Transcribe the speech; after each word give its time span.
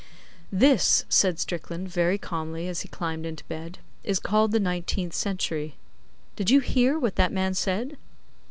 'This,' 0.51 1.05
said 1.09 1.37
Strickland, 1.37 1.87
very 1.87 2.17
calmly, 2.17 2.67
as 2.67 2.81
he 2.81 2.87
climbed 2.87 3.23
into 3.23 3.43
bed, 3.43 3.77
'is 4.03 4.17
called 4.17 4.51
the 4.51 4.59
nineteenth 4.59 5.13
century. 5.13 5.75
Did 6.35 6.49
you 6.49 6.59
hear 6.59 6.97
what 6.97 7.17
that 7.17 7.31
man 7.31 7.53
said? 7.53 7.97